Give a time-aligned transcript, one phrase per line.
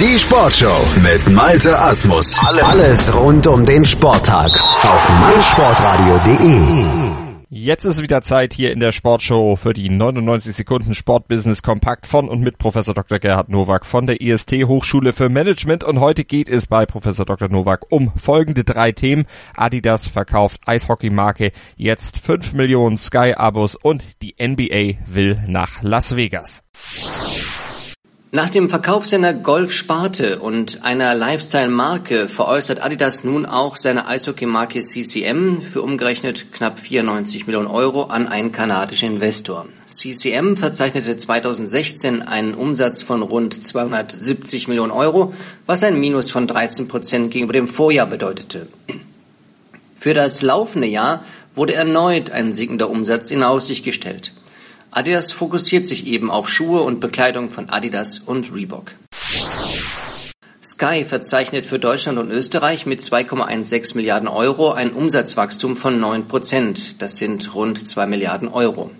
[0.00, 2.36] Die Sportshow mit Malte Asmus.
[2.64, 4.50] Alles rund um den Sporttag
[4.82, 7.44] auf meinsportradio.de.
[7.48, 12.28] Jetzt ist wieder Zeit hier in der Sportshow für die 99 Sekunden Sportbusiness Kompakt von
[12.28, 13.20] und mit Professor Dr.
[13.20, 17.48] Gerhard Nowak von der IST Hochschule für Management und heute geht es bei Professor Dr.
[17.48, 19.26] Nowak um folgende drei Themen.
[19.56, 26.64] Adidas verkauft Eishockeymarke jetzt 5 Millionen Sky Abos und die NBA will nach Las Vegas.
[28.34, 35.62] Nach dem Verkaufssender Golf Sparte und einer Lifestyle-Marke veräußert Adidas nun auch seine Eishockey-Marke CCM
[35.62, 39.66] für umgerechnet knapp 94 Millionen Euro an einen kanadischen Investor.
[39.86, 45.32] CCM verzeichnete 2016 einen Umsatz von rund 270 Millionen Euro,
[45.66, 48.66] was ein Minus von 13 Prozent gegenüber dem Vorjahr bedeutete.
[50.00, 54.32] Für das laufende Jahr wurde erneut ein sinkender Umsatz in Aussicht gestellt.
[54.96, 58.92] Adidas fokussiert sich eben auf Schuhe und Bekleidung von Adidas und Reebok.
[60.62, 67.02] Sky verzeichnet für Deutschland und Österreich mit 2,16 Milliarden Euro ein Umsatzwachstum von 9 Prozent.
[67.02, 68.92] Das sind rund 2 Milliarden Euro.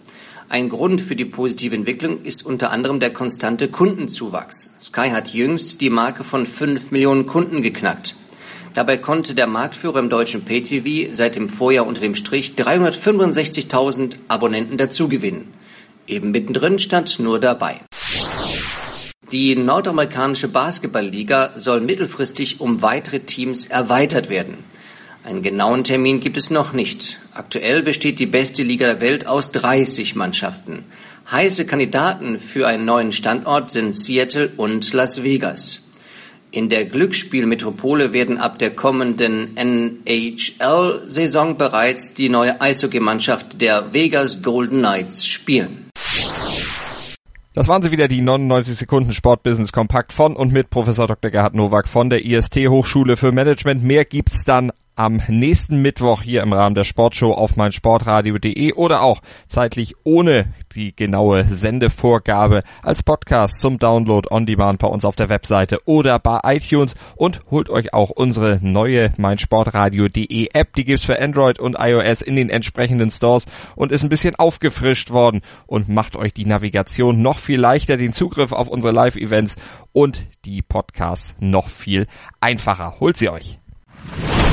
[0.49, 4.71] Ein Grund für die positive Entwicklung ist unter anderem der konstante Kundenzuwachs.
[4.81, 8.17] Sky hat jüngst die Marke von 5 Millionen Kunden geknackt.
[8.75, 14.77] Dabei konnte der Marktführer im deutschen Pay-TV seit dem Vorjahr unter dem Strich 365.000 Abonnenten
[14.77, 15.63] dazugewinnen.
[16.07, 17.81] Eben mittendrin stand nur dabei.
[19.33, 24.59] Die nordamerikanische Basketballliga soll mittelfristig um weitere Teams erweitert werden.
[25.25, 27.19] Einen genauen Termin gibt es noch nicht.
[27.33, 30.85] Aktuell besteht die beste Liga der Welt aus 30 Mannschaften.
[31.31, 35.81] Heiße Kandidaten für einen neuen Standort sind Seattle und Las Vegas.
[36.51, 44.81] In der Glücksspielmetropole werden ab der kommenden NHL-Saison bereits die neue Eishockeymannschaft der Vegas Golden
[44.81, 45.84] Knights spielen.
[47.55, 51.31] Das waren sie wieder, die 99 Sekunden Sportbusiness Kompakt von und mit Professor Dr.
[51.31, 53.85] Gerhard Nowak von der IST Hochschule für Management.
[53.85, 59.21] Mehr gibt's dann am nächsten Mittwoch hier im Rahmen der Sportshow auf meinsportradio.de oder auch
[59.49, 65.29] zeitlich ohne die genaue Sendevorgabe als Podcast zum Download on Demand bei uns auf der
[65.29, 71.21] Webseite oder bei iTunes und holt euch auch unsere neue meinsportradio.de App, die gibt's für
[71.21, 76.17] Android und iOS in den entsprechenden Stores und ist ein bisschen aufgefrischt worden und macht
[76.17, 79.57] euch die Navigation noch viel leichter, den Zugriff auf unsere Live-Events
[79.93, 82.07] und die Podcasts noch viel
[82.41, 83.01] einfacher.
[83.01, 83.59] Holt sie euch!